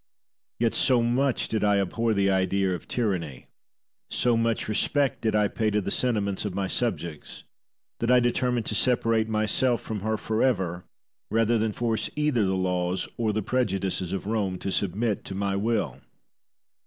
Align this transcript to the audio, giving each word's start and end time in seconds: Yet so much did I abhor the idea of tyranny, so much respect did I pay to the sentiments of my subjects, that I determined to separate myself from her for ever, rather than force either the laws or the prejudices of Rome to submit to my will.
Yet 0.59 0.73
so 0.73 1.03
much 1.03 1.47
did 1.47 1.63
I 1.63 1.79
abhor 1.79 2.15
the 2.15 2.31
idea 2.31 2.73
of 2.73 2.87
tyranny, 2.87 3.45
so 4.09 4.35
much 4.35 4.67
respect 4.67 5.21
did 5.21 5.35
I 5.35 5.47
pay 5.47 5.69
to 5.69 5.79
the 5.79 5.91
sentiments 5.91 6.43
of 6.43 6.55
my 6.55 6.65
subjects, 6.67 7.43
that 7.99 8.09
I 8.09 8.19
determined 8.19 8.65
to 8.65 8.73
separate 8.73 9.29
myself 9.29 9.79
from 9.79 9.99
her 9.99 10.17
for 10.17 10.41
ever, 10.41 10.85
rather 11.29 11.59
than 11.59 11.71
force 11.71 12.09
either 12.15 12.47
the 12.47 12.55
laws 12.57 13.07
or 13.15 13.31
the 13.31 13.43
prejudices 13.43 14.11
of 14.11 14.25
Rome 14.25 14.57
to 14.57 14.71
submit 14.71 15.23
to 15.25 15.35
my 15.35 15.55
will. 15.55 15.99